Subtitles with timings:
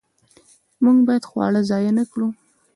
[0.83, 2.27] موږ باید خواړه ضایع نه کړو.